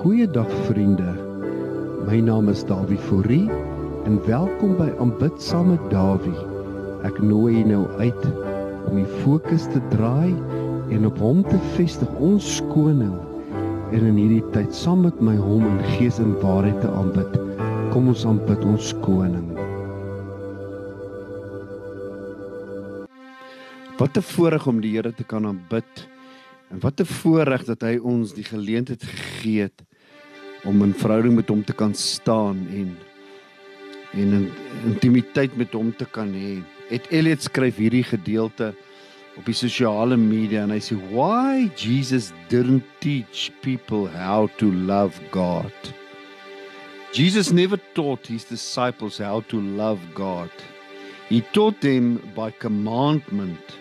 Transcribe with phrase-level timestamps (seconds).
[0.00, 1.10] Goeiedag vriende.
[2.06, 3.50] My naam is Dawie Fourie
[4.08, 6.44] en welkom by Aanbid saam met Dawie.
[7.04, 8.22] Ek nooi jou nou uit
[8.88, 10.32] om die fokus te draai
[10.96, 13.12] en op hom te vestig ons koning
[13.90, 17.36] en in hierdie tyd saam met my hom in gees en waarheid te aanbid.
[17.92, 19.52] Kom ons aanbid ons koning.
[24.00, 26.08] Wat 'n voorreg om die Here te kan aanbid.
[26.72, 29.89] En wat 'n voorreg dat hy ons die geleentheid gegee het
[30.64, 32.96] om in verhouding met hom te kan staan en
[34.10, 34.46] en in
[34.84, 36.58] intimiteit met hom te kan hê.
[36.90, 38.72] Et Elliot skryf hierdie gedeelte
[39.38, 45.20] op die sosiale media en hy sê why Jesus didn't teach people how to love
[45.30, 45.70] God.
[47.14, 50.50] Jesus never taught his disciples how to love God.
[51.28, 53.78] He taught them by commandment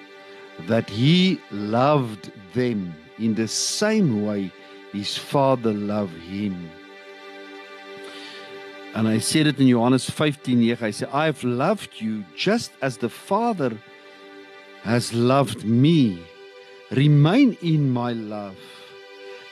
[0.67, 4.51] that he loved them in the same way
[4.93, 6.69] his father loved him.
[8.95, 10.81] And I said it in Johannes 15:9.
[10.81, 13.77] I say I have loved you just as the Father
[14.83, 16.19] has loved me.
[16.91, 18.57] Remain in my love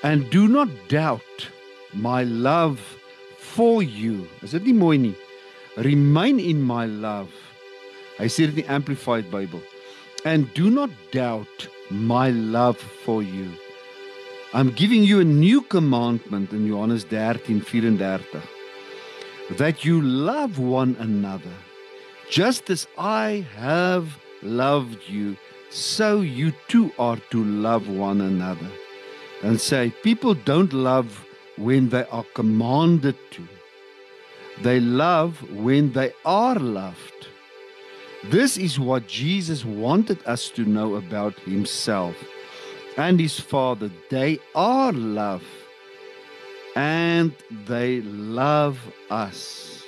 [0.03, 1.49] and do not doubt
[1.93, 2.79] my love
[3.37, 4.27] for you.
[4.41, 5.15] Is dit nie mooi nie?
[5.77, 7.29] Remain in my love.
[8.17, 9.61] Hy sê dit in die Amplified Bible.
[10.25, 13.51] And do not doubt my love for you.
[14.53, 18.56] I'm giving you a new commandment in Johannes 13:34
[19.51, 21.53] that you love one another
[22.29, 25.37] just as I have loved you
[25.69, 28.69] so you too are to love one another.
[29.43, 31.25] And say people don't love
[31.57, 33.47] when they are commanded to.
[34.63, 37.27] They love when they are loved.
[38.25, 42.15] This is what Jesus wanted us to know about himself
[42.97, 43.91] and his Father.
[44.09, 45.43] They are love
[46.77, 47.33] and
[47.65, 48.77] they love
[49.09, 49.83] us.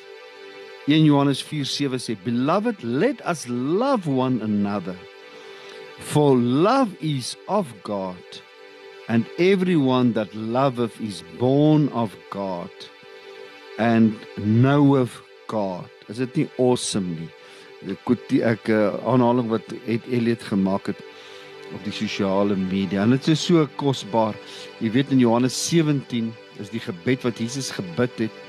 [0.87, 4.97] In Johannes 4:7 sê, "Beloved, let us love one another,
[5.99, 8.23] for love is of God,
[9.07, 12.71] and everyone that loveth is born of God
[13.77, 17.29] and knoweth God." Is dit nie awesome nie?
[17.93, 18.09] ek
[18.41, 20.99] ek uh, aanhaling wat het Elliot gemaak het
[21.75, 24.35] op die sosiale media en dit is so kosbaar.
[24.81, 28.45] Jy weet in Johannes 17 is die gebed wat Jesus gebid het.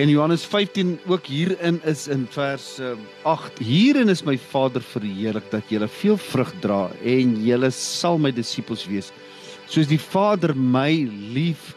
[0.00, 3.58] En Johannes 15 ook hierin is in vers uh, ehm, 8.
[3.58, 8.86] Hierin is my Vader verheerlik dat julle veel vrug dra en julle sal my disippels
[8.88, 9.12] wees.
[9.68, 11.74] Soos die Vader my lief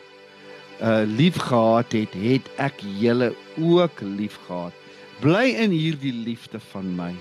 [0.83, 4.75] uh lief gehad het, het ek julle ook lief gehad
[5.23, 7.13] bly in hierdie liefde van my.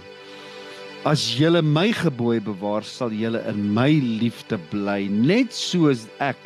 [1.09, 3.91] As julle my gebooie bewaar, sal julle in my
[4.23, 6.41] liefde bly, net soos ek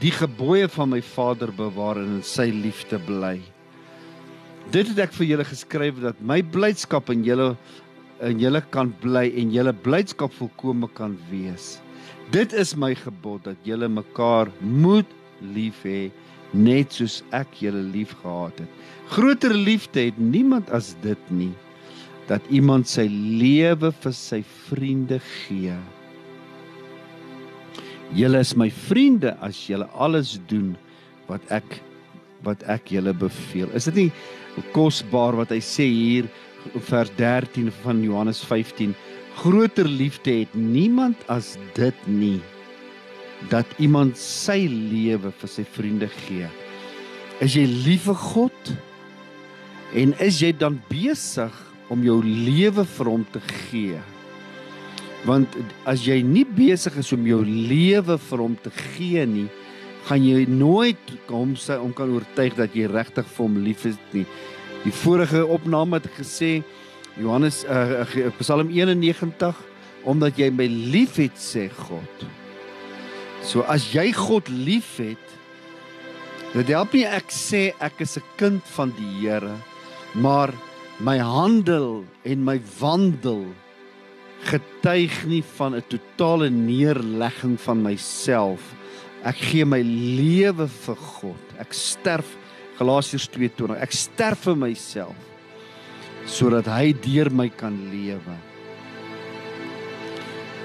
[0.00, 3.36] die gebooie van my Vader bewaar en in sy liefde bly.
[4.72, 7.52] Dit het ek vir julle geskryf dat my blydskap in julle
[8.22, 11.80] in julle kan bly en julle blydskap volkome kan wees.
[12.30, 15.10] Dit is my gebod dat julle mekaar moet
[15.42, 16.12] lief hê
[16.54, 18.70] net soos ek julle liefgehad het.
[19.12, 21.52] Groter liefde het niemand as dit nie
[22.30, 25.74] dat iemand sy lewe vir sy vriende gee.
[28.12, 30.74] Julle is my vriende as julle alles doen
[31.30, 31.78] wat ek
[32.42, 33.70] wat ek julle beveel.
[33.72, 36.28] Is dit nie kosbaar wat hy sê hier
[36.88, 38.92] vers 13 van Johannes 15?
[39.38, 42.40] Groter liefde het niemand as dit nie
[43.50, 46.50] dat iemand sy lewe vir sy vriende gee.
[47.42, 48.74] Is jy lief vir God?
[49.98, 51.54] En is jy dan besig
[51.92, 53.40] om jou lewe vir hom te
[53.70, 53.98] gee?
[55.26, 55.54] Want
[55.86, 59.48] as jy nie besig is om jou lewe vir hom te gee nie,
[60.08, 63.98] gaan jy nooit hom sy om kan oortuig dat jy regtig vir hom lief is
[64.12, 64.26] nie.
[64.82, 66.56] Die vorige opname het gesê
[67.20, 68.02] Johannes uh,
[68.40, 69.54] Psalm 91
[70.10, 72.24] omdat jy my liefhet sê God.
[73.46, 75.22] So as jy God liefhet,
[76.52, 79.54] dit help nie ek sê ek is 'n kind van die Here
[80.14, 80.52] maar
[81.00, 83.46] my handel en my wandel
[84.42, 88.74] getuig nie van 'n totale neerlegging van myself.
[89.24, 91.42] Ek gee my lewe vir God.
[91.58, 92.36] Ek sterf
[92.78, 93.78] Galasiërs 2:20.
[93.80, 95.16] Ek sterf vir myself
[96.24, 98.36] sodat hy deur my kan lewe.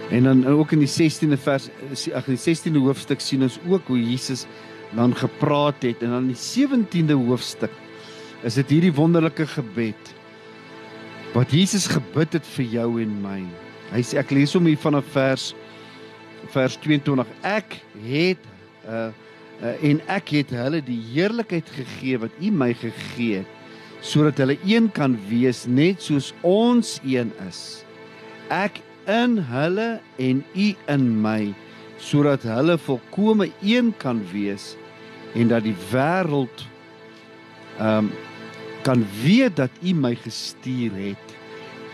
[0.09, 1.69] En dan ook in die 16de vers
[2.13, 4.45] ag in die 16de hoofstuk sien ons ook hoe Jesus
[4.95, 7.71] dan gepraat het en dan in die 17de hoofstuk
[8.43, 10.13] is dit hierdie wonderlike gebed
[11.33, 13.66] wat Jesus gebid het vir jou en my.
[13.91, 15.53] Hy sê ek lees hom hier van 'n vers
[16.53, 17.27] vers 22.
[17.43, 18.43] Ek het
[18.87, 19.11] uh
[19.61, 23.53] uh, en ek het hulle die heerlikheid gegee wat U my gegee het
[24.05, 27.83] sodat hulle een kan wees net soos ons een is.
[28.53, 28.77] Ek
[29.09, 31.55] in hulle en U in my
[31.97, 34.75] sodat hulle volkome een kan wees
[35.33, 36.67] en dat die wêreld
[37.79, 38.11] ehm um,
[38.85, 41.26] kan weet dat U my gestuur het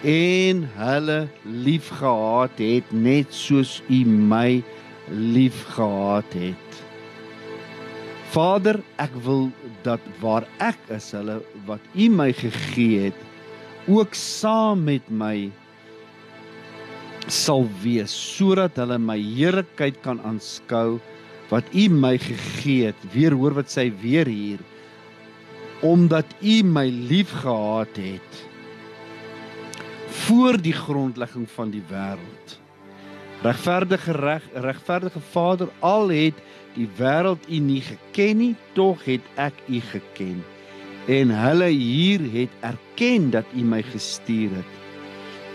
[0.04, 4.60] en hulle liefgehad het net soos U my
[5.08, 6.80] liefgehad het.
[8.34, 9.48] Vader, ek wil
[9.86, 11.40] dat waar ek is, hulle
[11.70, 13.20] wat U my gegee het,
[13.88, 15.52] ook saam met my
[17.32, 21.00] sal wees sodat hulle my heerlikheid kan aanskou
[21.52, 23.12] wat U my gegee het.
[23.16, 24.60] Weer hoor wat sy weer hier
[25.84, 28.44] omdat U my liefgehad het
[30.24, 32.60] voor die grondlegging van die wêreld.
[33.44, 36.38] Regverdige reg regverdige Vader, al het
[36.76, 40.44] die wêreld u nie geken nie, tog het ek u geken.
[41.12, 44.72] En hulle hier het erken dat u my gestuur het.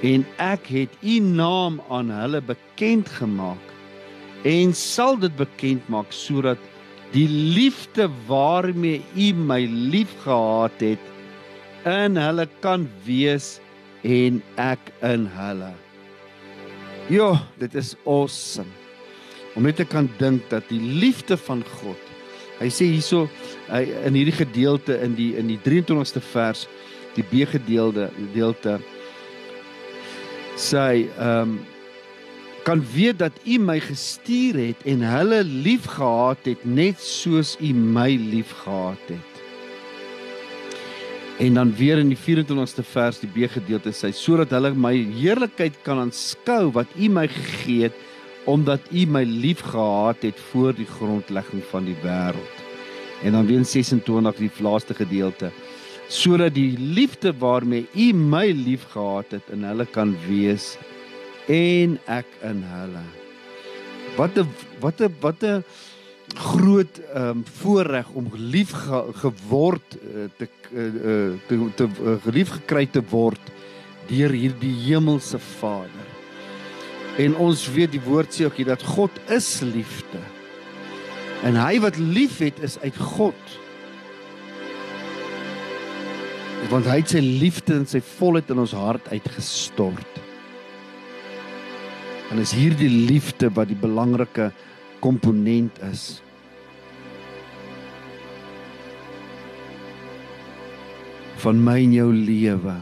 [0.05, 3.65] En ek het u naam aan hulle bekend gemaak
[4.47, 6.61] en sal dit bekend maak sodat
[7.11, 13.57] die liefde waarmee u my liefgehad het in hulle kan wees
[14.09, 15.71] en ek in hulle.
[17.13, 18.73] Ja, dit is awesome
[19.59, 22.11] om net te kan dink dat die liefde van God.
[22.61, 23.25] Hy sê hierso
[23.75, 26.67] in hierdie gedeelte in die in die 23ste vers,
[27.17, 28.79] die B gedeelte gedeelte
[30.59, 31.59] sê ehm um,
[32.67, 38.11] kan weet dat U my gestuur het en hulle liefgehad het net soos U my
[38.21, 39.28] liefgehad het.
[41.39, 45.77] En dan weer in die 24ste vers die B gedeelte sê sodat hulle my heerlikheid
[45.87, 48.07] kan aanskou wat U my gegee het
[48.49, 52.63] omdat u my liefgehad het voor die grondlegging van die wêreld.
[53.23, 55.53] En dan weer in 26 die laaste gedeelte
[56.09, 60.79] sodat die liefde waarmee u my liefgehad het in hulle kan wees
[61.47, 63.05] en ek in hulle.
[64.17, 64.49] Wat 'n
[64.81, 65.65] wat 'n wat 'n
[66.35, 72.51] groot ehm um, voorreg om lief ge, geword uh, te uh, te te uh, gelief
[72.51, 73.53] gekry te word
[74.09, 76.09] deur hierdie hemelse Vader.
[77.19, 80.21] En ons weet die woord sê ook dat God is liefde.
[81.47, 83.59] En hy wat liefhet is uit God.
[86.71, 90.23] Want hy het sy liefde en sy volheid in ons hart uitgestort.
[92.31, 94.51] En is hierdie liefde wat die belangrike
[95.01, 96.23] komponent is.
[101.39, 102.75] van my en jou lewe.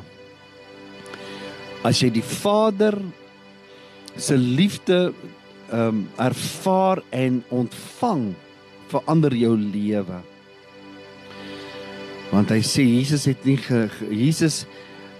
[1.86, 2.96] As jy die Vader
[4.16, 5.10] se liefde
[5.66, 8.28] ehm um, ervaar en ontvang
[8.86, 10.20] verander jou lewe.
[12.30, 14.62] Want hy sê Jesus het nie ge, Jesus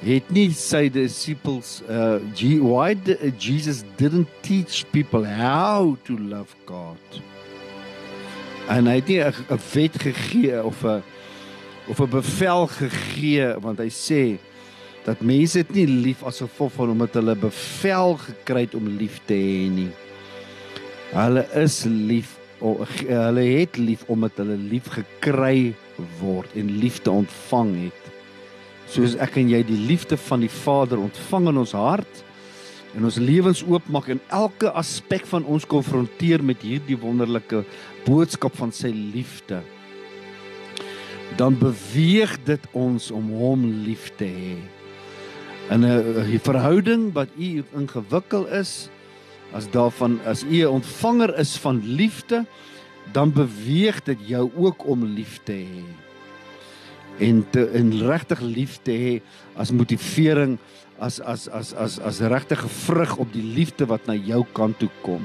[0.06, 2.18] het nie sy disippels uh
[2.62, 7.22] why the, uh, Jesus didn't teach people how to love God.
[8.70, 11.02] En hy het nie 'n wet gegee of 'n
[11.88, 14.38] of 'n bevel gegee want hy sê
[15.04, 19.20] dat mense dit nie lief as gevolg van omdat hulle bevel gekry het om lief
[19.26, 19.90] te hê nie.
[21.14, 25.74] Hulle is lief of hulle het lief omdat hulle lief gekry
[26.20, 28.05] word en liefde ontvang het.
[28.86, 32.22] Soos ek en jy die liefde van die Vader ontvang in ons hart
[32.96, 37.64] en ons lewens oopmaak en elke aspek van ons konfronteer met hierdie wonderlike
[38.06, 39.60] boodskap van sy liefde
[41.36, 44.56] dan beweeg dit ons om hom lief te hê.
[45.74, 48.88] In 'n verhouding wat u ingewikkel is
[49.52, 52.46] as daarvan as u 'n ontvanger is van liefde
[53.12, 56.05] dan beweeg dit jou ook om lief te hê
[57.22, 59.14] en te in regtig lief te hê
[59.56, 60.58] as motivering
[60.98, 64.90] as as as as as regtige vrug op die liefde wat na jou kant toe
[65.02, 65.24] kom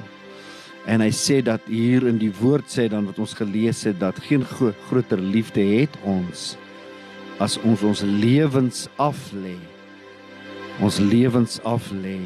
[0.90, 4.20] en hy sê dat hier in die woord sê dan wat ons gelees het dat
[4.28, 6.56] geen gro groter liefde het ons
[7.40, 9.58] as ons ons lewens af lê
[10.82, 12.20] ons lewens af lê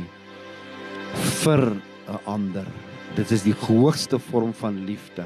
[1.16, 1.76] vir
[2.08, 2.68] 'n ander.
[3.16, 5.26] Dit is die hoogste vorm van liefde.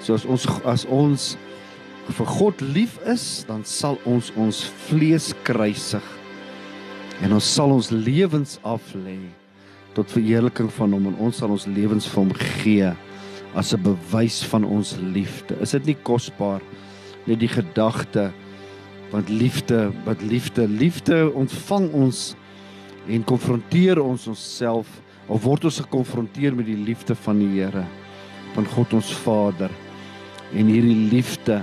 [0.00, 1.36] So as ons as ons
[2.14, 6.04] vir God lief is, dan sal ons ons vlees kruisig
[7.24, 9.18] en ons sal ons lewens af lê
[9.96, 12.90] tot verheerliking van hom en ons sal ons lewens vir hom gee
[13.56, 15.56] as 'n bewys van ons liefde.
[15.60, 16.60] Is dit nie kosbaar
[17.26, 18.32] net die gedagte
[19.10, 22.34] want liefde, wat liefde, liefde ontvang ons
[23.08, 24.86] en konfronteer ons onsself
[25.28, 27.86] of word ons gekonfronteer met die liefde van die Here
[28.54, 29.70] van God ons Vader
[30.54, 31.62] En hierdie liefde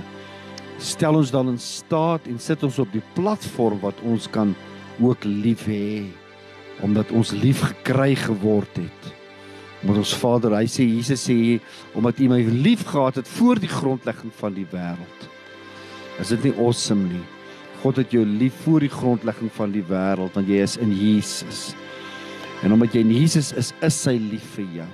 [0.78, 4.54] stel ons dan in staat en sit ons op die platform wat ons kan
[5.02, 6.04] ook lief hê
[6.82, 9.12] omdat ons lief gekry geword het.
[9.84, 11.36] Omdat ons Vader, hy sê Jesus sê
[11.94, 15.28] omdat U my lief gehad het voor die grondlegging van die wêreld.
[16.22, 17.22] Is dit nie awesome nie?
[17.84, 21.72] God het jou lief voor die grondlegging van die wêreld want jy is in Jesus.
[22.64, 24.92] En omdat jy in Jesus is, is hy lief vir jou.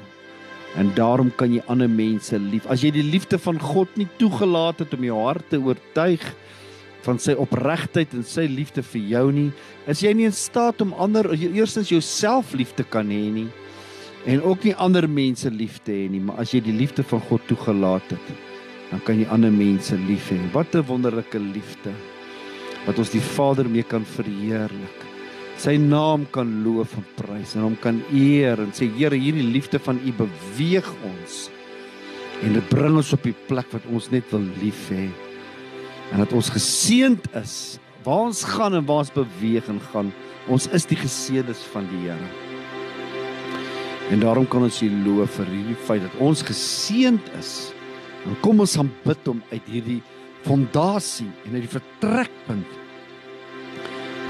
[0.79, 2.67] En daarom kan jy ander mense lief.
[2.71, 6.23] As jy die liefde van God nie toegelaat het om jou hart te oortuig
[7.03, 9.49] van sy opregtheid en sy liefde vir jou nie,
[9.91, 13.49] is jy nie in staat om ander eerstens jouself lief te kan hê nie
[14.29, 17.23] en ook nie ander mense lief te hê nie, maar as jy die liefde van
[17.31, 18.33] God toegelaat het,
[18.91, 20.39] dan kan jy ander mense lief hê.
[20.53, 21.95] Wat 'n wonderlike liefde
[22.87, 24.99] wat ons die Vader mee kan verheerlik.
[25.61, 29.81] Sy naam kan loof en prys en hom kan eer en sê Here, hierdie liefde
[29.83, 31.41] van U beweeg ons.
[32.41, 35.11] En dit bring ons op die plek wat ons net wil lief hê
[36.11, 37.55] en dat ons geseënd is
[38.05, 40.13] waar ons gaan en waar ons beweeg en gaan
[40.51, 42.31] ons is die geseëndes van die Here
[44.11, 47.53] en daarom kan ons hier loof vir hierdie feit dat ons geseënd is
[48.27, 50.01] en kom ons aanbid hom uit hierdie
[50.47, 52.79] fondasie en uit die vertrekpunt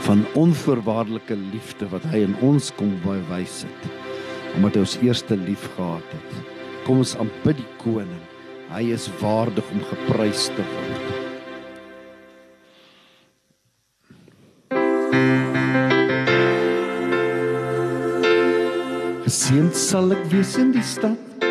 [0.07, 3.89] van onvoorwaardelike liefde wat hy in ons kom bewys het
[4.57, 6.37] omdat hy ons eerste lief gehad het
[6.87, 8.23] kom ons aanbid die koning
[8.75, 11.21] hy is waardig om geprys te word
[19.31, 21.45] Geseend sal ek wees in die stad.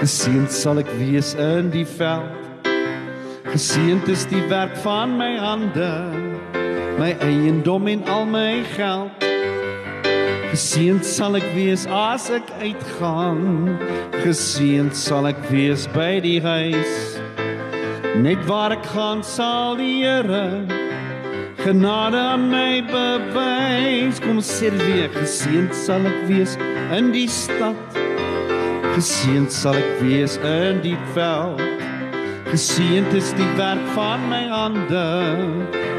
[0.00, 2.66] Geseend sal ek wees in die veld.
[3.52, 5.88] Geseend is die werk van my hande,
[6.98, 9.26] my eiendom en al my geld.
[10.50, 13.78] Geseend sal ek wees as ek uitgaan.
[14.24, 16.98] Geseend sal ek wees by die huis.
[18.18, 20.78] Net waar ek gaan sal die Here
[21.68, 26.54] genade aan my bewys kom sê weer geseënd sal ek wees
[26.96, 27.98] in die stad
[28.94, 31.67] geseënd sal ek wees in die veld
[32.50, 35.06] geseënd is die werk van my hande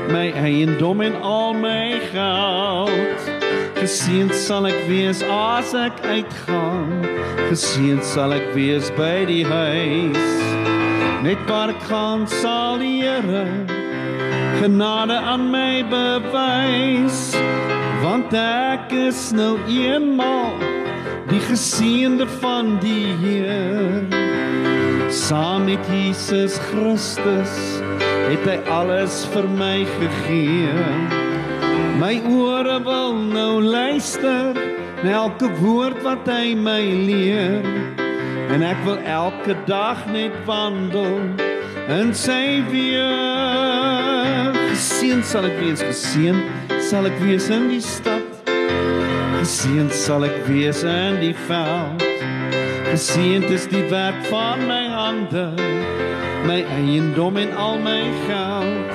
[0.09, 3.27] my eiendom en al my geld.
[3.77, 7.05] Geseënd sal ek wees as ek uitgaan
[7.49, 10.33] geseënd sal ek wees by die huis.
[11.25, 13.45] Net waar ek gaan sal die Here
[14.59, 17.33] genade aan my bewys.
[18.03, 20.53] Want ek is nou eenmal
[21.29, 24.28] die geseënde van die Heer
[25.09, 27.53] saam met Jesus Christus
[28.29, 30.73] het hy alles vir my gegee.
[31.97, 34.53] My ore wil nou luister
[35.01, 37.65] na elke woord wat hy my leer.
[38.53, 41.17] En ek wil elke dag net wandel
[41.89, 46.37] in sy weer geseën sal ek wees geseën
[46.85, 48.45] sal ek wees in die stad.
[49.39, 52.08] Geseën sal ek wees in die veld
[52.89, 55.53] geseën is die werk van my hande
[56.47, 58.91] my eiendom en al my geld.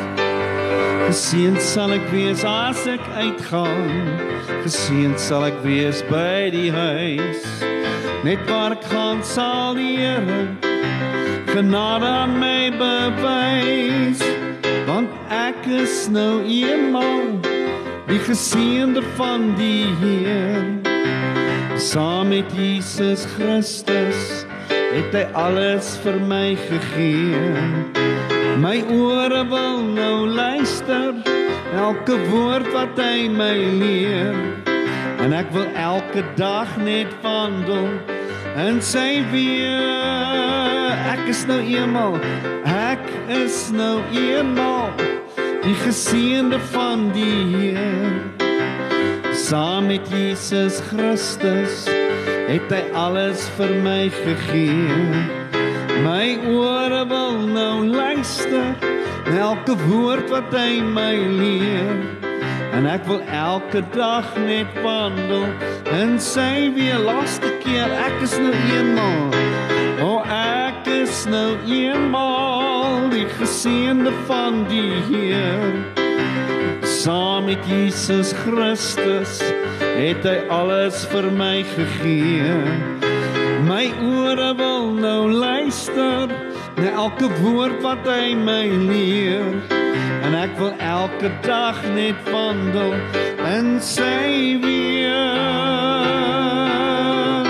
[1.06, 3.92] Geseën sal ek wees as ek uitgaan
[4.64, 7.44] geseën sal ek wees by die huis.
[8.24, 10.46] Net waar ek gaan sal die Here
[11.54, 14.24] genade aan my bewys.
[14.88, 17.38] Want ek is nou eenmal
[18.08, 20.83] die geseënde van die Heer
[21.76, 27.50] saam met Jesus Christus het hy alles vir my gegee.
[28.62, 31.14] My ore wil nou luister
[31.74, 34.38] elke woord wat hy my leer.
[35.24, 37.90] En ek wil elke dag net wandel
[38.54, 42.20] en sy weer ek is nou eenmal
[42.70, 43.02] ek
[43.34, 44.92] is nou eenmal
[45.64, 48.43] die geseënde van die Heer
[49.44, 51.84] saam met Jesus Christus
[52.48, 55.24] het hy alles vir my gegee.
[56.04, 58.72] My ore wil nou luister
[59.36, 62.00] elke woord wat hy my leer.
[62.72, 65.44] En ek wil elke dag net wandel
[65.92, 67.02] en sy weer.
[67.04, 69.28] Laaste keer ek is nou eenmal
[70.00, 75.94] o oh, ek is nou eenmal die geseënde van die Heer
[77.04, 79.36] saam met Jesus Christus
[79.98, 82.54] het hy alles vir my gegee.
[83.68, 86.32] My ore wil nou luister
[86.78, 89.50] na elke woord wat hy my leer.
[90.24, 92.96] En ek wil elke dag net wandel
[93.50, 95.20] in sy weer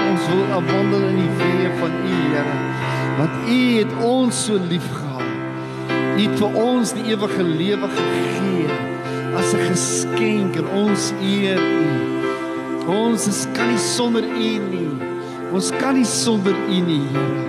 [0.02, 2.58] ons wil wandel in die weë van u Here
[3.20, 5.30] wat U het ons so liefgehad.
[5.94, 8.93] U het vir ons die ewige lewe gegee
[9.36, 11.86] as 'n geskenk en ons eer U.
[12.86, 14.90] Ons is kan nie sonder U nie.
[15.52, 17.44] Ons kan nie sonder U nie, Here.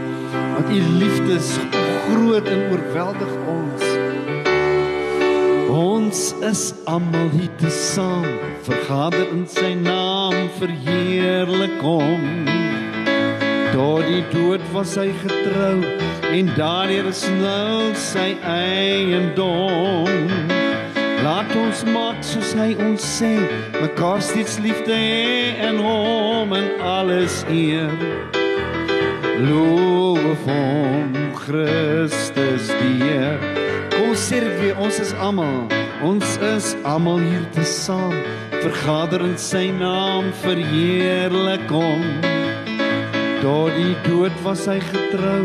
[0.54, 1.60] Want U liefde is
[2.08, 3.84] groot en oorweldig ons.
[5.70, 8.26] Ons is almal hier te saam,
[8.64, 12.24] vergader in sy naam verheerlik hom.
[13.74, 15.84] Tot die dood was hy getrou
[16.32, 20.55] en daardeur is nou sy eiendom.
[21.26, 23.32] Laat ons maak soos hy ons sê,
[23.74, 27.90] mekaar steeds liefde hê en hom en alles eer.
[29.48, 33.42] Loof hom Christus die Heer.
[33.96, 34.14] Kom
[34.60, 35.66] weer, ons is almal,
[36.06, 38.14] ons is almal hier te saam,
[38.52, 42.06] vergader in sy naam verheerlik hom.
[43.42, 45.42] Tot die dood was hy getrou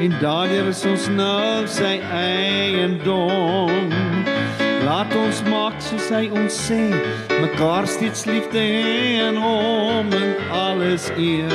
[0.00, 3.97] en daardeur is ons nou sy eiendom.
[4.88, 6.88] Laat ons maak soos hy ons sê,
[7.42, 11.52] mekaar steeds liefde hê en hom en alles eer.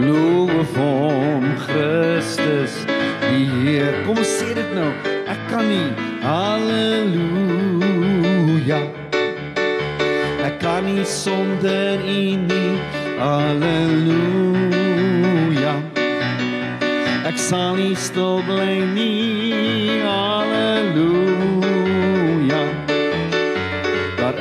[0.00, 2.72] Loof hom Christus
[3.26, 3.92] die Heer.
[4.06, 4.88] Kom ons sê dit nou.
[5.28, 5.92] Ek kan nie.
[6.24, 7.20] Halleluja.
[10.48, 12.80] Ek kan nie sonder U nie.
[13.20, 14.64] Halleluja.
[17.28, 20.00] Ek sal nie stil bly nie.
[20.08, 21.27] Halleluja.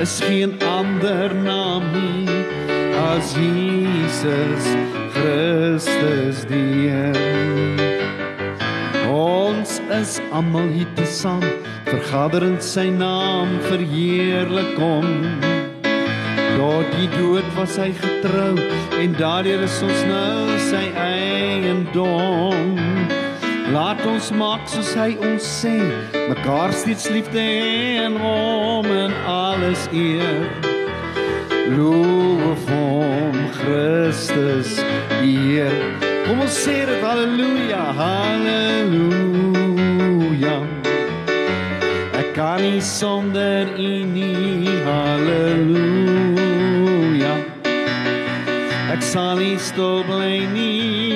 [0.08, 2.30] Is geen ander naam nie
[2.96, 4.68] as Jesus
[5.12, 7.18] Christus die Heer.
[9.12, 11.44] Ons is almal hier te saam,
[11.90, 15.12] vergader in sy naam verheerlik hom.
[16.56, 18.54] Tot die dood was hy getrou
[19.02, 22.87] en daardeur is ons nou sy eiendom.
[23.68, 25.76] Laat ons maak soos hy ons sê,
[26.30, 27.42] mekaar steeds liefde
[28.00, 30.48] en hom en alles eer.
[31.76, 34.80] Loof hom Christus
[35.20, 35.76] die Heer.
[36.24, 39.04] Kom ons sê dit haleluja, haleluja.
[42.22, 46.08] Ek kan nie sonder U nie, haleluja.
[48.96, 51.07] Ek sal nie stil bly nie,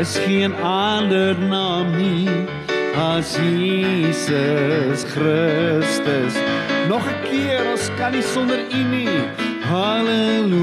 [0.00, 2.28] is geen ander naam nie
[2.96, 6.34] as Jesus Christus.
[6.88, 9.20] Nog 'n keer, ons kan nie sonder U nie.
[9.70, 10.54] Halleluja.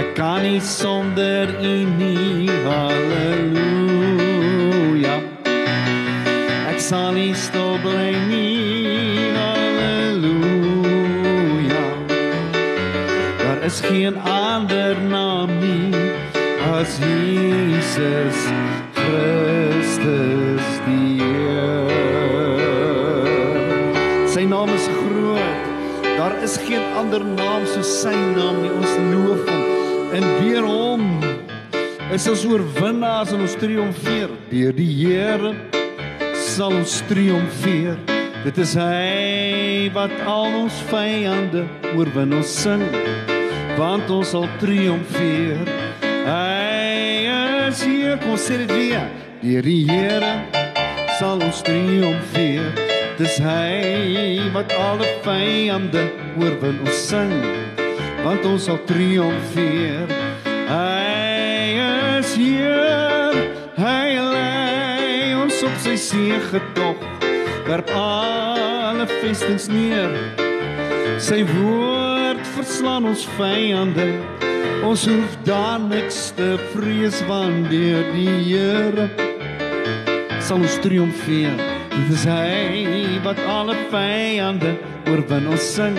[0.00, 2.50] Ek kan nie sonder U nie.
[2.66, 3.56] Halleluja.
[6.70, 9.30] Ek sal nie stil bly nie.
[9.38, 10.44] Halleluja.
[13.38, 14.37] Daar is geen ander
[16.78, 18.38] as Jesus
[18.94, 21.90] Christus die Heer.
[24.30, 25.58] Sy naam is groot.
[26.04, 28.70] Daar is geen ander naam soos sy naam nie.
[28.70, 29.64] Ons loof hom.
[30.14, 31.02] En deur hom
[32.14, 34.30] is ons oorwinnaars en ons triomfeer.
[34.52, 35.52] Deur die Here
[36.38, 37.98] sal ons triomfeer.
[38.44, 42.38] Dit is hy wat al ons vyande oorwin.
[42.38, 42.86] Ons sing
[43.80, 45.66] want ons sal triomfeer.
[46.28, 46.57] Hy
[48.28, 49.08] kom sê dit weer.
[49.40, 50.32] Deur die Here
[51.18, 52.74] sal ons triomfeer.
[53.16, 56.04] Dis hy wat alle vyande
[56.36, 56.76] oorwin.
[56.84, 57.32] Ons sing
[58.26, 60.12] want ons sal triomfeer.
[60.68, 61.78] Hy
[62.18, 63.38] is hier.
[63.78, 67.00] Hy lei ons op sy seëgetog.
[67.68, 70.12] Werp alle vestings neer.
[71.22, 74.10] Sy woord verslaan ons vyande.
[74.88, 79.04] Ons hoef dan niks te vrees want deur die Here
[80.40, 81.58] sal ons triomfeer.
[81.92, 84.70] Dit is hy wat alle vyande
[85.10, 85.50] oorwin.
[85.52, 85.98] Ons sing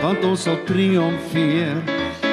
[0.00, 1.78] want ons sal triomfeer.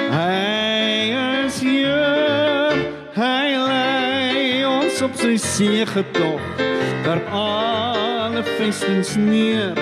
[0.09, 1.13] Hy
[1.45, 2.81] is hier.
[3.13, 6.63] Hy lei ons op sy seëgetog.
[7.05, 9.77] Werp alle vestings neer.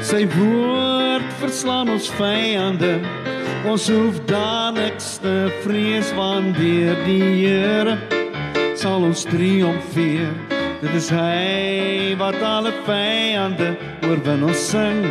[0.00, 2.96] Sy woord verslaan ons vyande.
[3.62, 7.94] Ons hoef dan niks te vrees want deur die Here
[8.74, 10.32] sal ons triomfeer.
[10.80, 13.68] Dit is hy wat alle vyande
[14.08, 14.42] oorwin.
[14.48, 15.04] Ons sing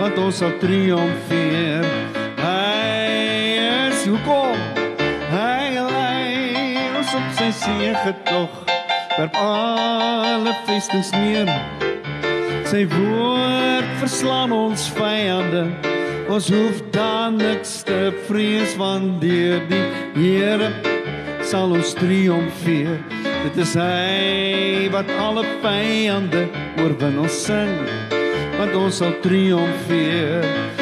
[0.00, 1.84] want ons sal triomfeer.
[2.40, 2.86] Hy
[3.90, 4.56] is hoekom
[5.34, 8.56] hy lei ons op sy seëgetog.
[9.18, 11.52] Werp alle vestings neer.
[12.72, 15.66] Sy woord verslaan ons vyande.
[16.26, 19.82] Ons hoef dan niks te vrees want deur die
[20.16, 20.72] Here
[21.46, 22.98] sal ons triomfeer.
[23.44, 26.48] Dit is hy wat alle vyande
[26.82, 27.20] oorwin.
[27.22, 27.70] Ons sing
[28.58, 30.75] want ons sal triomfeer.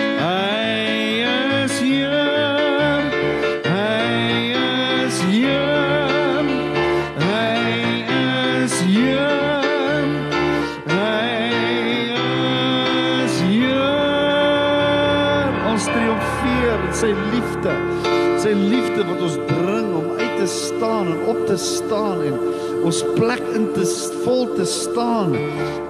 [21.49, 22.37] Te staan en
[22.85, 23.85] ons plek in te
[24.25, 25.35] vol te staan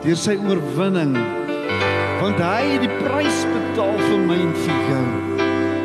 [0.05, 1.15] deur sy oorwinning.
[2.21, 5.05] Want hy het die prys betaal vir my en vir jou.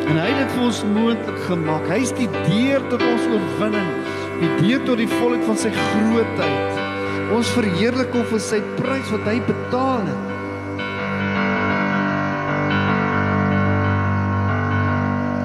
[0.09, 1.85] En hy het dit vir ons moontlik gemaak.
[1.91, 3.91] Hy is die deur tot ons oorwinning,
[4.39, 6.81] die deur tot die volheid van sy grootheid.
[7.35, 10.25] Ons verheerlik hom vir sy prys wat hy betaal het.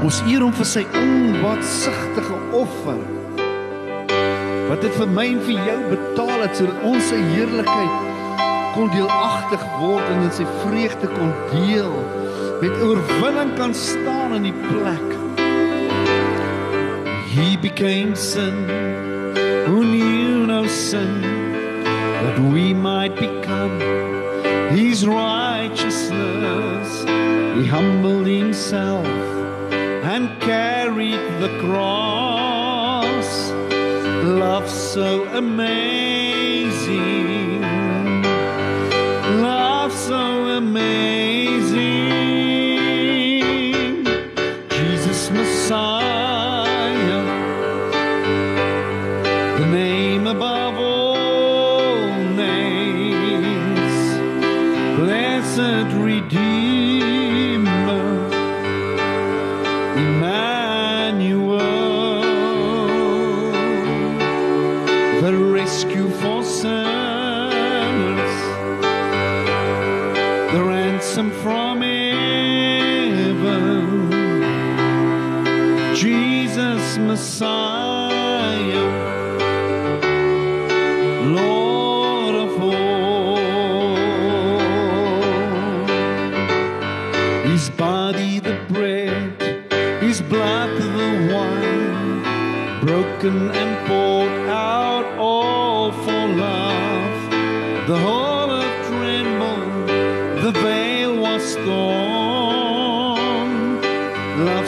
[0.05, 3.24] Ons eer hom vir sy onwatsigtige offer.
[4.69, 8.13] Wat dit vir my en vir jou betaal het sodat ons sy heerlikheid
[8.75, 11.93] kon deelagtig word en in sy vreugde kon deel.
[12.63, 15.09] Met oorwinning kan staan in die plek.
[17.35, 18.57] He became sin
[19.67, 21.23] who knew no sin
[22.23, 23.81] that we might become
[24.71, 27.05] his righteousness.
[27.59, 29.07] He humbled himself
[30.15, 32.04] and carried the cross.
[34.67, 36.24] So amazing.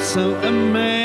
[0.07, 0.96] So amazing,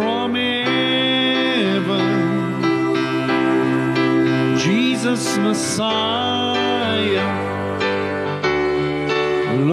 [0.00, 2.08] from heaven.
[4.58, 7.32] Jesus Messiah,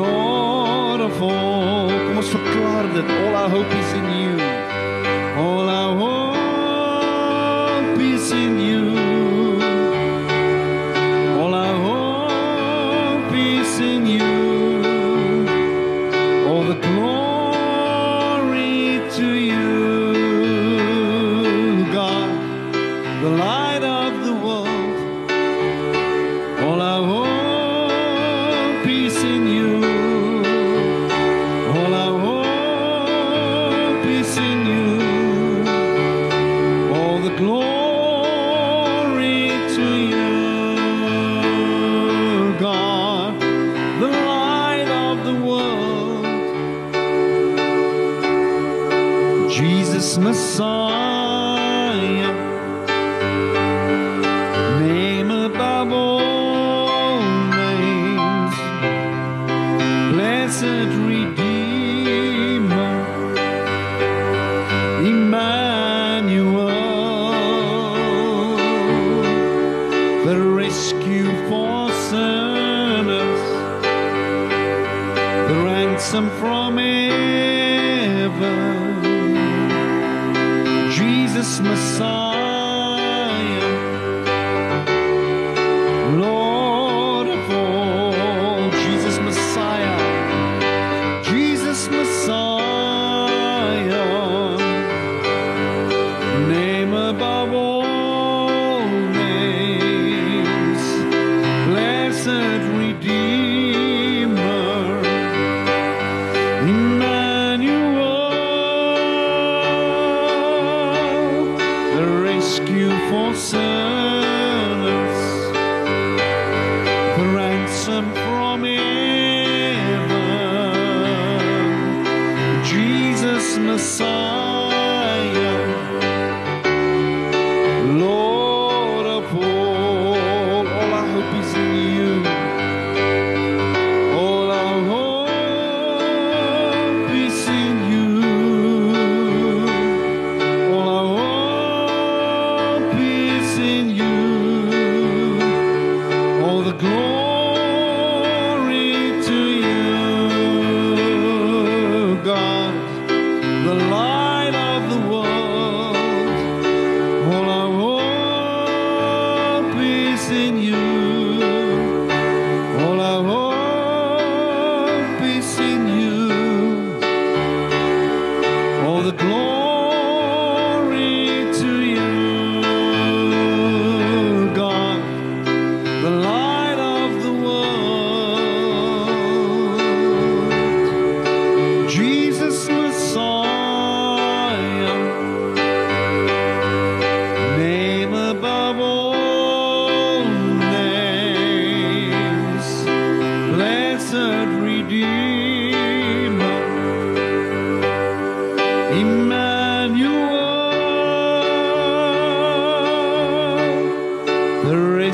[0.02, 1.88] Lord of all.
[1.88, 3.08] Kom ons verklaar dit.
[3.24, 4.17] All our hope is in you.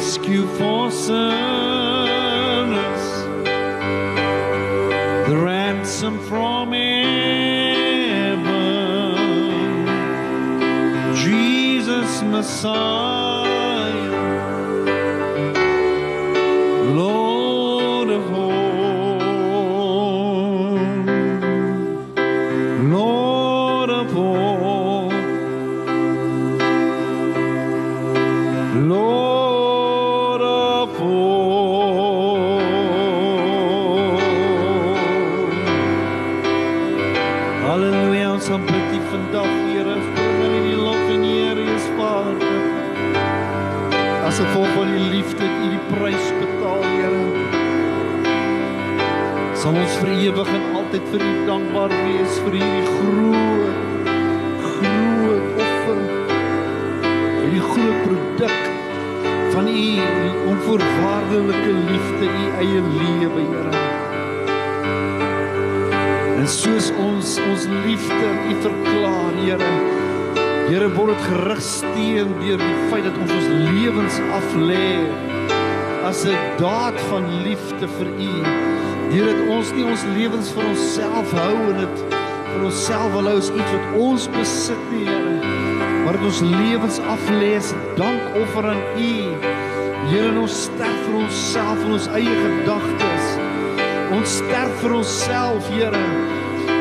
[0.04, 1.24] rescue for sinners,
[5.30, 7.16] the ransom from heaven,
[11.16, 13.23] Jesus Messiah.
[51.14, 54.08] Vir U dankbaar wees vir hierdie groot
[54.64, 56.00] groot offer.
[57.38, 58.64] Hierdie groot produk
[59.54, 59.84] van U
[60.54, 63.84] onvoorwaardelike liefde, U eie lewe, Here.
[66.40, 69.72] En soos ons ons liefde U verklaar, Here.
[70.72, 74.86] Here word dit gerigsteen deur die feit dat ons ons lewens aflê
[76.10, 78.73] as 'n daad van liefde vir U.
[79.14, 82.00] Deur dat ons nie ons lewens vir onsself hou en dit
[82.48, 85.52] vir onsself wil hou as iets wat ons besit nie, Here.
[86.04, 89.12] Maar dat ons lewens aflê as dankoffer aan U.
[90.10, 93.32] Here, ons sterf vir onsself en ons eie gedagtes.
[94.18, 96.06] Ons sterf vir onsself, Here.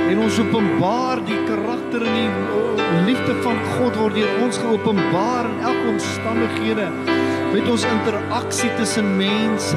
[0.08, 5.66] En ons openbaar die karakter en die liefde van God word deur ons geopenbaar in
[5.68, 7.11] elke omstandighede
[7.52, 9.76] met ons interaksie tussen mense,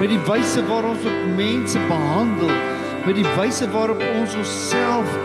[0.00, 2.50] met die wyse waarop ons op mense behandel,
[3.06, 5.18] met die wyse waarop ons onsself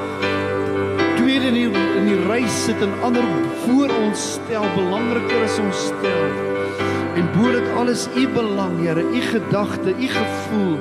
[1.20, 3.26] tweede in die, in die ry sit en ander
[3.64, 6.30] voor ons stel, belangriker as ons stel.
[7.20, 10.78] En bo dit alles u belang, Here, u gedagte, u gevoel,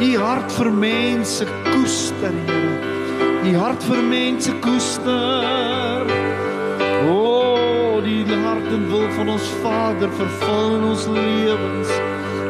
[0.00, 2.74] u hart vir mense koester, Here.
[3.40, 6.10] U hart vir mense koester.
[7.08, 7.39] Oh,
[8.04, 11.90] die hart en wil van ons Vader vervul in ons lewens.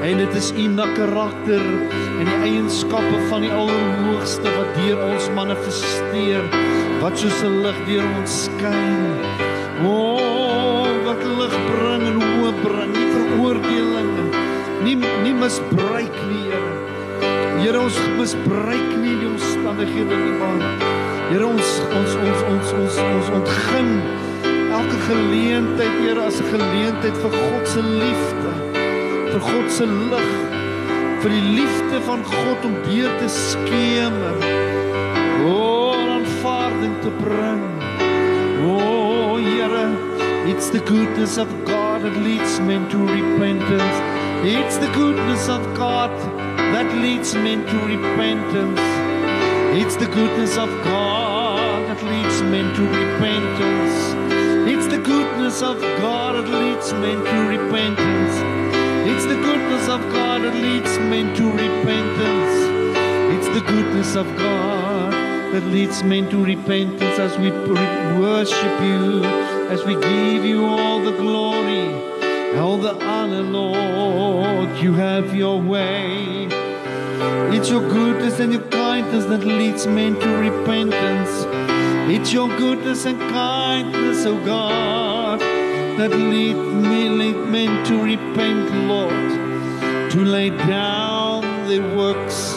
[0.05, 1.65] En dit is u na karakter
[2.21, 6.47] en die eienskappe van die Allerhoogste wat deur ons manifesteer,
[7.01, 9.05] wat soos 'n lig deur ons skyn.
[9.85, 14.11] O, oh, wat lig bring en hoop bring, nie veroordeling
[14.85, 16.73] nie, nie misbruik nie, Here.
[17.61, 20.63] Here ons misbruik nie die omstandighede nie, maar
[21.31, 23.91] Here ons ons ons ons ons ons ontgin
[24.81, 28.53] elke geleentheid, Here, as 'n geleentheid vir God se liefde,
[29.33, 30.31] vir God se lig,
[31.23, 34.39] vir die liefde van God om deur te skemer.
[35.45, 37.65] O, oh, aanvaarding te bring.
[38.65, 39.87] O, oh, Here,
[40.47, 43.99] it's the goodness of God that leads men to repentance.
[44.45, 46.11] It's the goodness of God
[46.73, 48.81] that leads men to repentance.
[49.81, 54.40] It's the goodness of God that leads men to repentance.
[55.51, 58.35] Goodness of God that leads men to repentance.
[59.11, 62.55] It's the goodness of God that leads men to repentance.
[63.35, 65.13] It's the goodness of God
[65.53, 69.25] that leads men to repentance as we worship you,
[69.75, 74.79] as we give you all the glory, all the honor, Lord.
[74.79, 76.47] You have your way.
[77.57, 81.45] It's your goodness and your kindness that leads men to repentance.
[82.09, 85.00] It's your goodness and kindness, oh God,
[86.01, 92.55] that lead me, lead men to repent, Lord, to lay down the works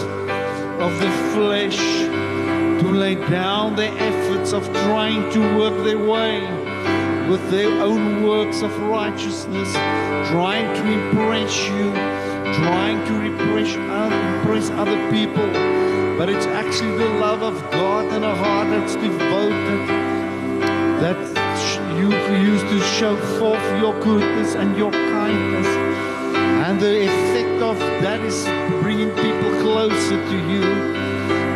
[0.79, 6.39] of the flesh, to lay down the efforts of trying to work their way
[7.29, 9.73] with their own works of righteousness,
[10.31, 11.91] trying to impress you,
[12.63, 15.47] trying to uh, impress other people.
[16.17, 19.89] But it's actually the love of God and a heart that's devoted
[21.01, 21.32] that
[22.03, 25.67] you use to show forth your goodness and your kindness.
[26.65, 28.43] And the effect of that is
[28.83, 30.65] bringing people closer to you.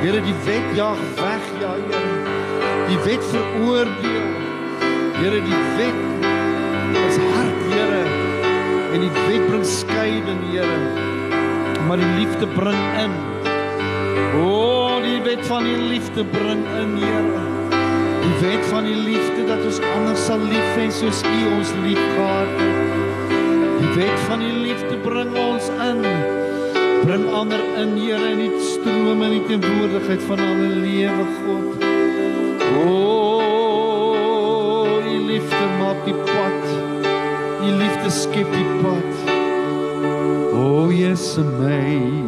[0.02, 2.08] Here die wet jag weg, ja Here.
[2.88, 4.28] Die wet veroordeel.
[5.20, 5.98] Here die wet
[7.08, 8.04] is hard, Here.
[8.94, 10.80] En die wet bring skeiding, Here.
[11.88, 13.12] Maar die liefde bring in.
[14.36, 17.57] O, oh, die wet van die liefde bring in, Here.
[18.22, 22.52] Die wet van die liefde dat ons ander sal lief hê soos U ons liefgehad
[22.62, 23.34] het.
[23.78, 26.02] Die wet van die liefde bring ons in.
[27.06, 31.70] Bring ander in, Here, in die stroom en die teenwoordigheid van alle lewe, God.
[32.84, 32.96] O,
[35.02, 36.72] U liefde maak die pad.
[37.64, 39.36] U liefde skep die pad.
[40.58, 42.27] Oh, yes, amazing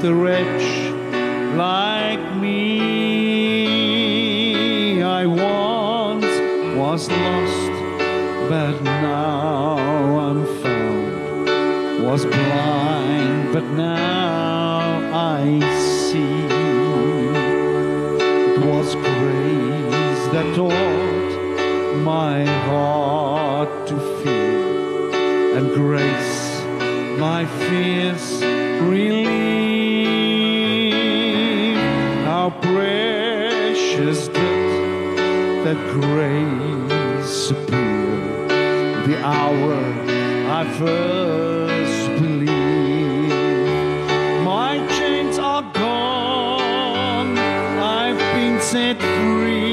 [0.00, 0.64] the wretch
[1.56, 2.62] like me.
[5.02, 6.24] I once
[6.74, 7.72] was lost,
[8.48, 9.76] but now
[10.26, 12.06] I'm found.
[12.06, 15.60] Was blind, but now I
[16.08, 16.46] see.
[18.54, 21.32] It was grace that taught
[22.02, 26.64] my heart to fear, and grace
[27.18, 28.42] my fears
[28.80, 29.19] relieved.
[35.72, 39.74] that grace appeared the hour
[40.58, 43.30] I first believed.
[44.44, 49.69] My chains are gone, I've been set free.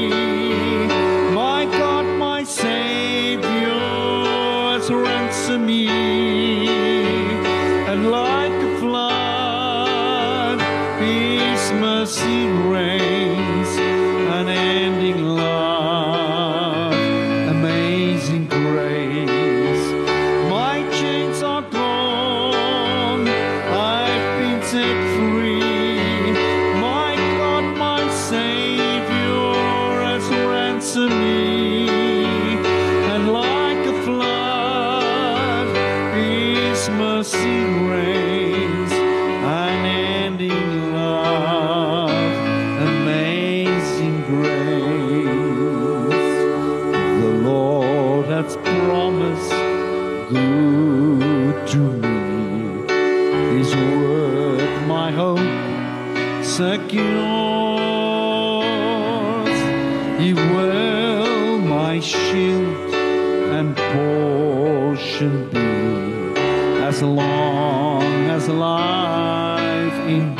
[68.48, 70.37] life in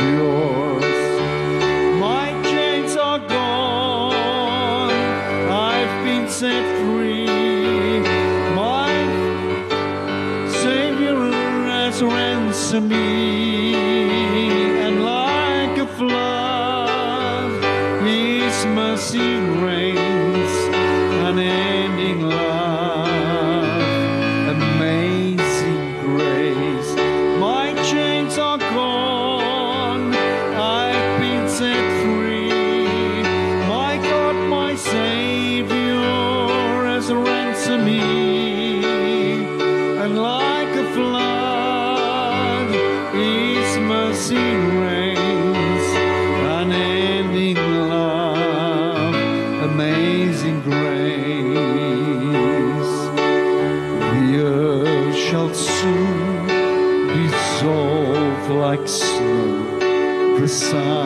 [60.70, 60.97] sun.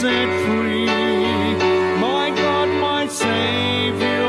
[0.00, 0.86] set free.
[1.98, 4.22] My God, my Savior,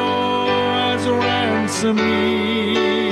[0.82, 3.09] has ransomed me.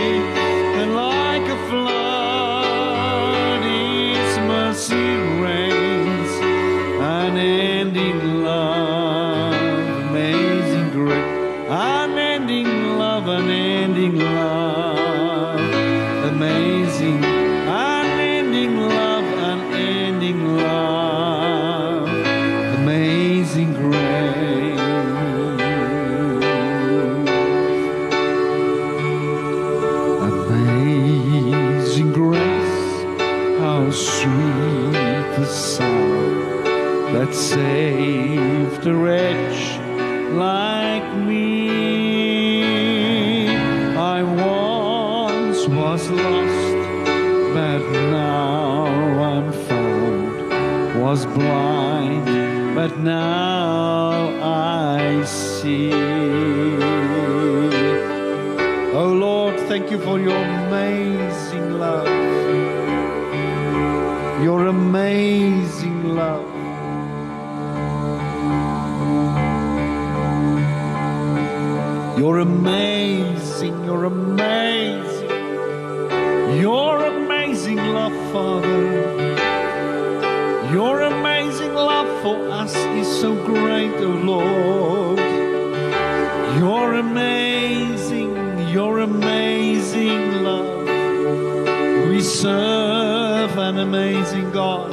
[93.77, 94.89] An amazing God.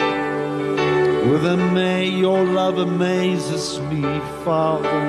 [1.31, 4.03] With a may, your love amazes me,
[4.45, 5.01] Father.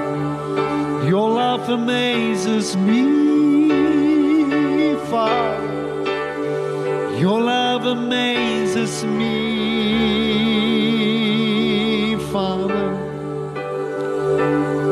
[1.06, 3.76] Your love amazes me,
[5.12, 5.64] Father.
[7.20, 9.36] Your love amazes me,
[12.32, 12.94] Father.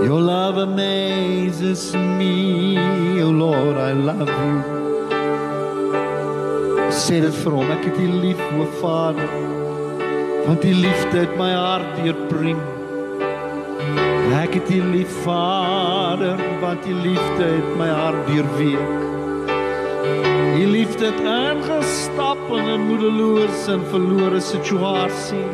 [0.04, 4.73] Your love amazes me, oh Lord, I love you.
[6.94, 9.32] Sê dit vir hom, ek het U lief, o Vader.
[10.46, 12.60] Want U liefde het my hart deurbring.
[14.38, 18.94] Ek het U lief, Vader, want U liefde het my hart deurweek.
[20.54, 25.48] U liefde het ingestap in 'n moedeloose en verlore situasie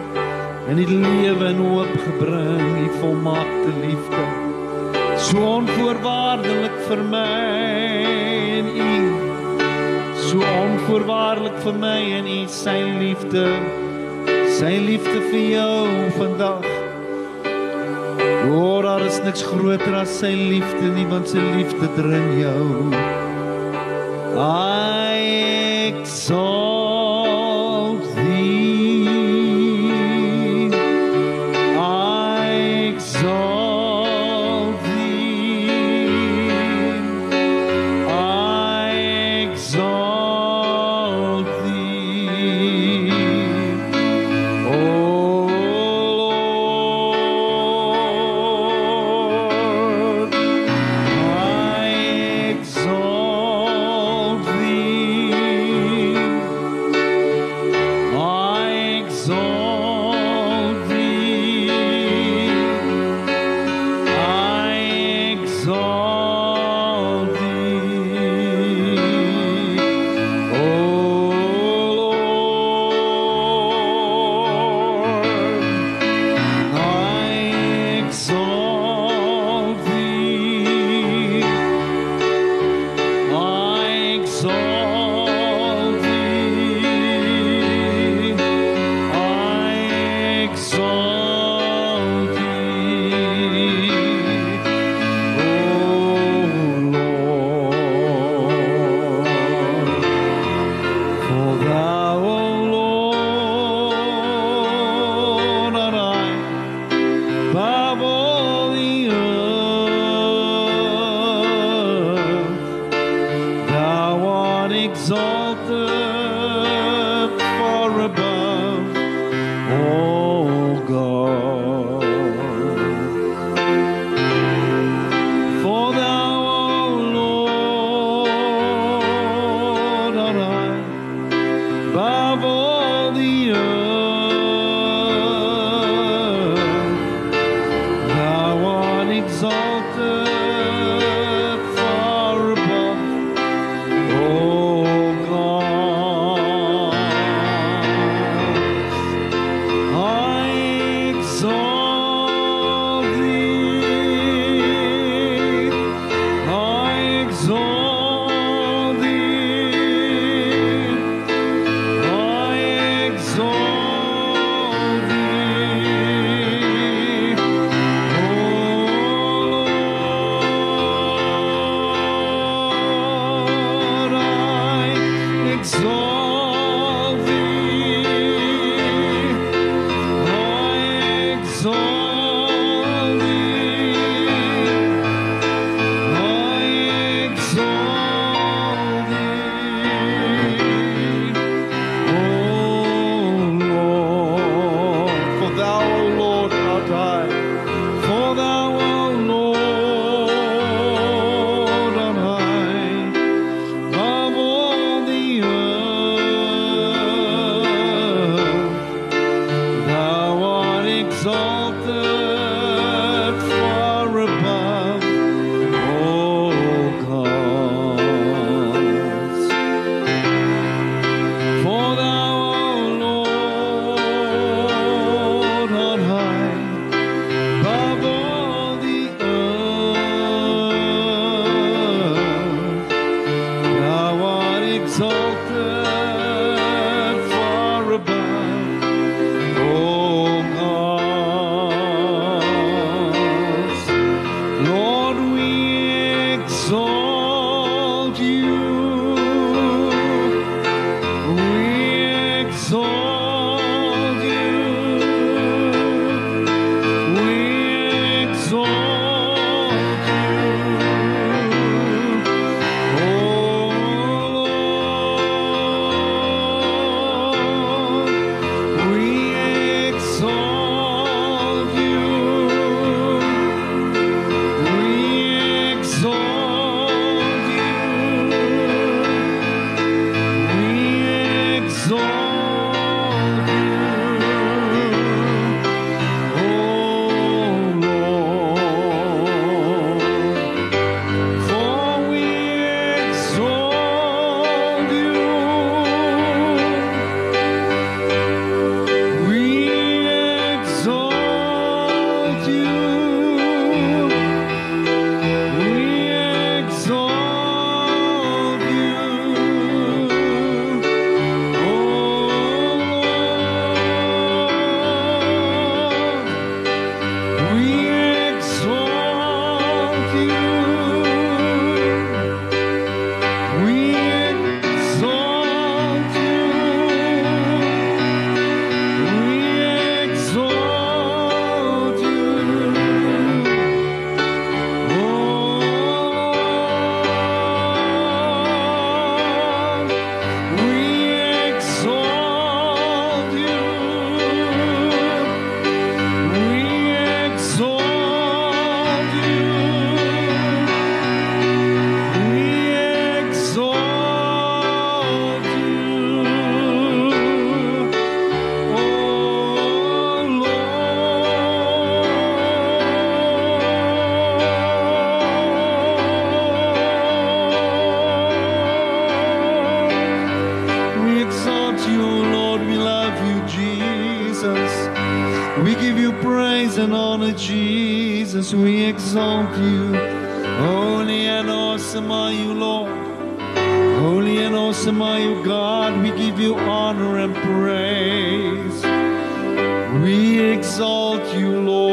[0.68, 4.24] en die lewe en hoop gebring, U volmaakte liefde.
[5.18, 7.26] So onvoorwaardelik vir my
[8.60, 9.28] en U
[10.30, 13.45] so onvoorwaardelik vir my en U sy liefde.
[14.59, 15.88] Sy liefde vir jou
[16.19, 16.67] vandag.
[18.49, 20.93] O, daar is niks groter as sy liefde.
[20.93, 22.93] Nie want sy liefde dring jou.
[24.38, 26.78] I exalt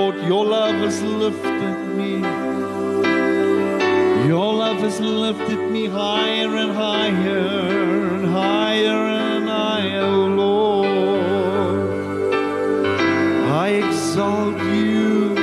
[0.07, 0.25] Lord.
[0.29, 2.21] Your love has lifted me.
[4.29, 11.89] Your love has lifted me higher and higher and higher and higher, oh Lord.
[13.65, 15.35] I exalt you.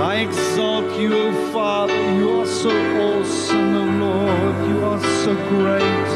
[0.00, 2.14] I exalt you, oh Father.
[2.16, 4.56] You are so awesome, oh Lord.
[4.68, 6.08] You are so great.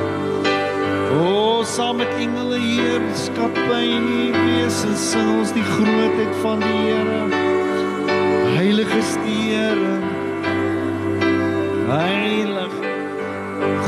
[1.14, 4.41] O, saam met engele heerskappy en
[4.72, 7.26] die wese sing ons die grootheid van die Here.
[8.56, 9.98] Heilig is die Here.
[11.90, 12.72] Heilig.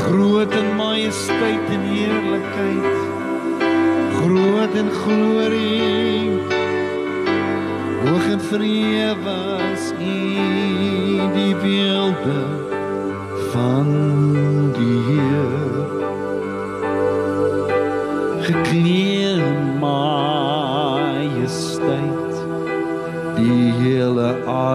[0.05, 2.97] Groot in majesteit en heerlikheid.
[4.19, 6.37] Groot in glorie.
[8.05, 9.37] Hoog en verhewe
[9.73, 12.41] is U die beelde
[13.51, 14.04] van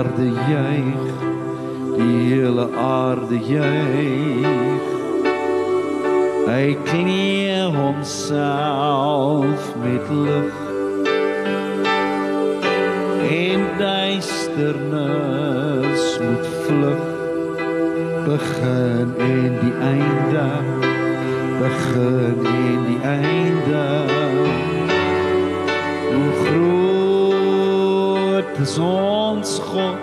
[0.01, 1.13] aarde juig
[1.97, 4.85] die hele aarde juig.
[6.47, 10.55] Hy klee homself met lig
[13.29, 17.05] en duisternis moet vlug.
[18.25, 20.49] Begin en die einde
[21.61, 23.85] begin en die einde.
[26.09, 28.75] Hoe groot is
[29.41, 29.97] ons God.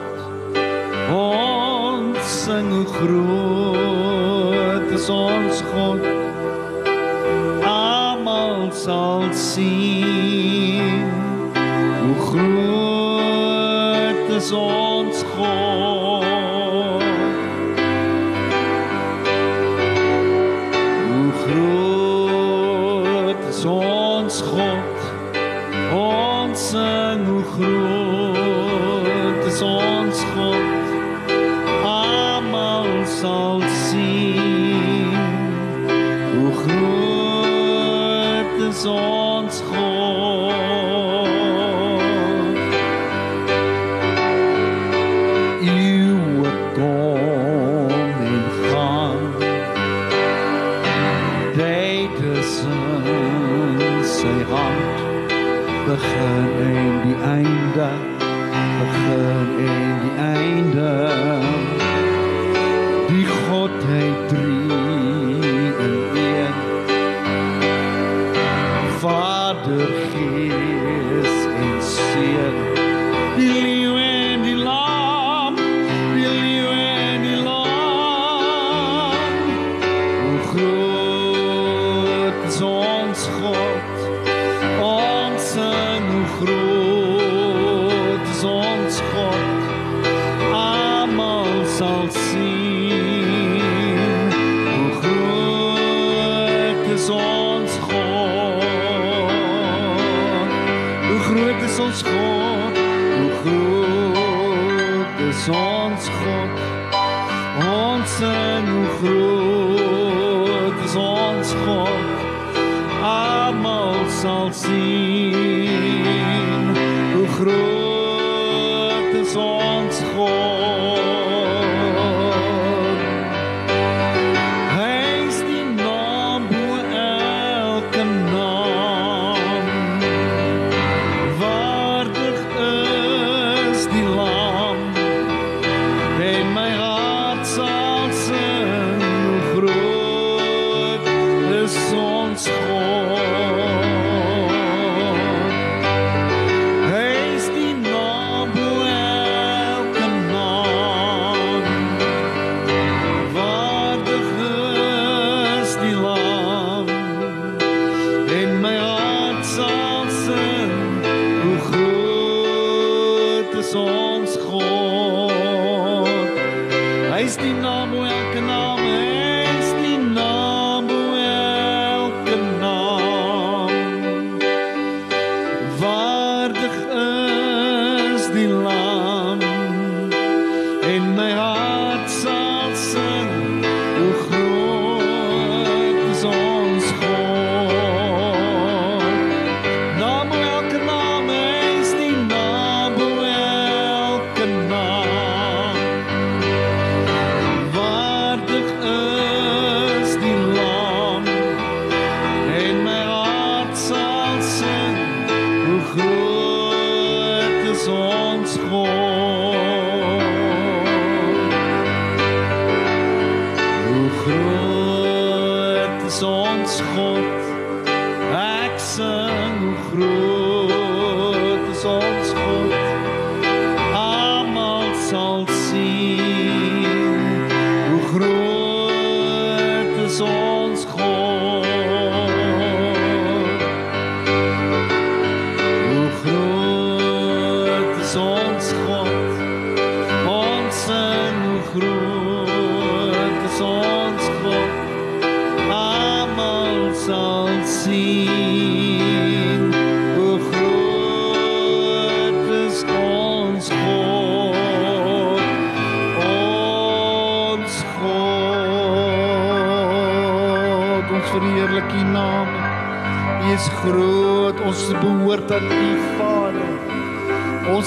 [1.13, 6.01] Ons sing hoe groot is ons God.
[7.69, 11.05] Almal sal sien
[12.01, 17.05] hoe groot is ons God.
[21.11, 24.97] Hoe groot is ons God?
[25.93, 27.96] Ons sing hoe groot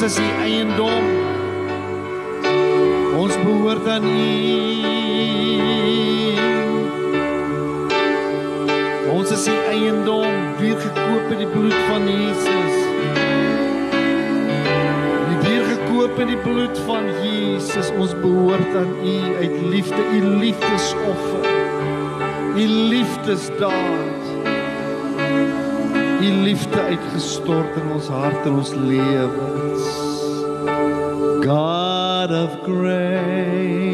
[0.00, 1.08] Ons is u eiendom.
[3.20, 4.12] Ons behoort aan u.
[9.12, 12.78] Ons is u eiendom, duur gekoop met die bloed van Jesus.
[15.26, 17.92] Die duur gekoop met die bloed van Jesus.
[18.00, 21.44] Ons behoort aan u uit liefde, u liefdesoffer.
[22.56, 24.24] U liefdesdaad.
[26.20, 29.69] U liefde uitgestort in ons hart en ons lewe.
[32.50, 33.89] of grace.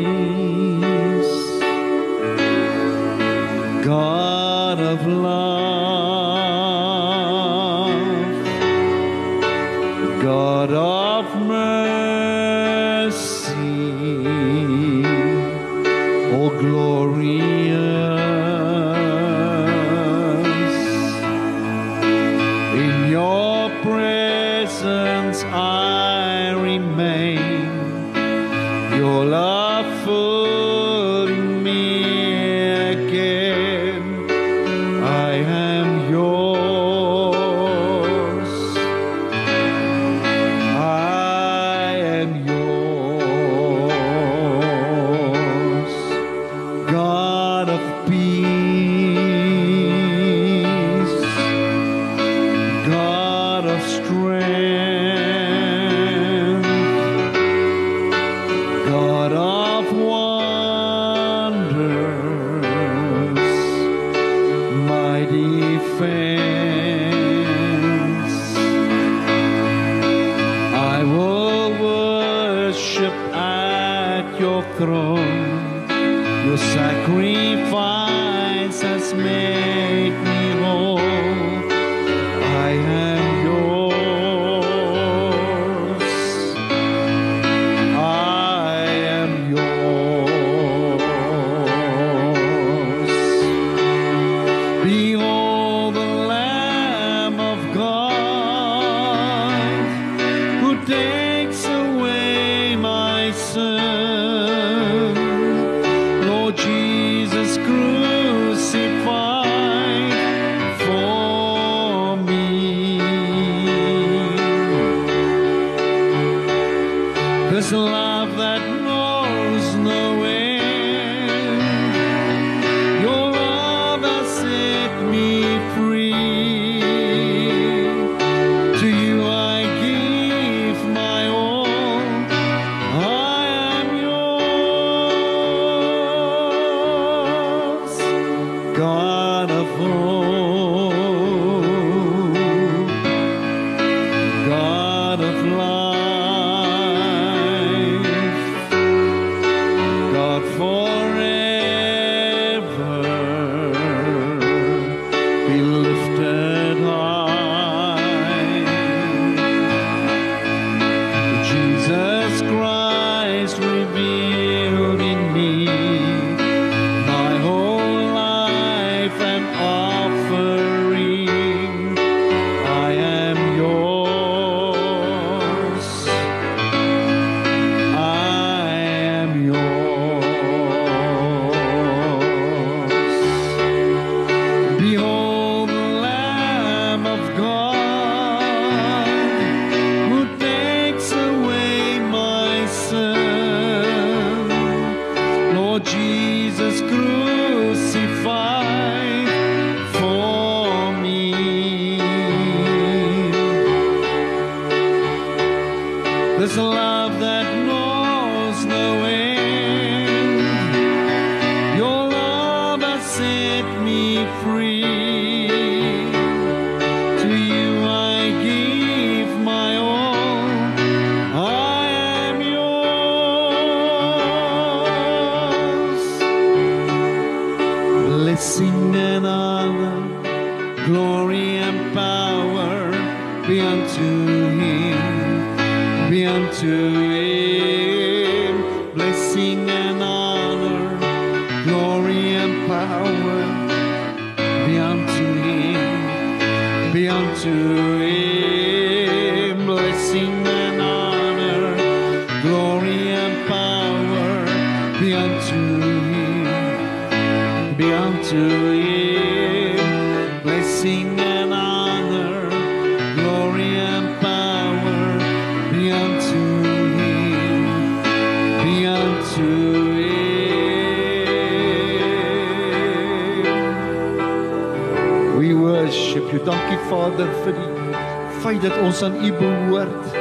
[276.36, 278.00] You dankie vader vir die
[278.44, 280.16] feit dat ons aan u behoort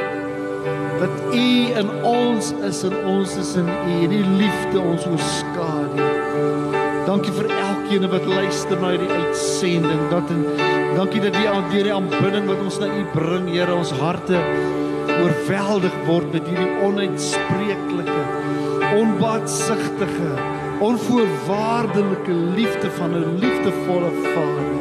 [1.00, 1.48] dat u
[1.82, 6.06] in ons is en ons is in u die liefde ons oorskadu
[7.06, 10.00] Dankie vir elkeen wat luister na hierdie uitsending.
[10.10, 10.40] Dat en
[10.96, 14.40] dankie dat die deur die aanbidding wat ons na U bring, Here, ons harte
[15.14, 18.22] oorweldig word met hierdie onuitspreeklike,
[18.98, 20.32] onbaatsigtige,
[20.88, 24.75] onvoorwaardelike liefde van 'n liefdevolle Vader.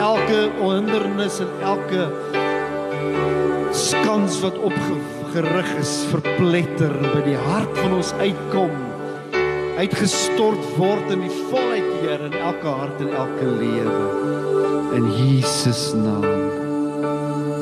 [0.00, 2.06] Elke hindernis en elke
[3.76, 8.72] skans wat opgerig is, verpletter by die hart van ons uitkom
[9.80, 14.00] uitgestort word in die volheid Here in elke hart en elke lewe
[14.96, 16.26] in Jesus naam.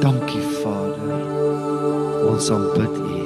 [0.01, 1.22] Dankie Vader.
[2.30, 3.18] Ons aanbid U.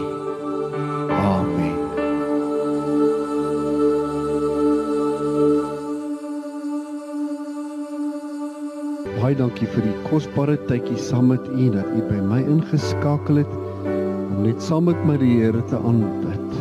[9.32, 13.54] Baie dankie vir die kosbare tydjie saam met U dat U by my ingeskakel het
[13.88, 16.52] om net saam met my die Here te aanbid.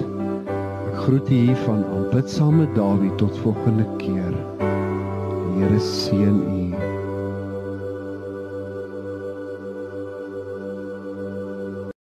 [0.54, 4.40] Ek groet U hier van aanbid saam met Dawie tot volgende keer.
[4.64, 6.61] Die Here seën U.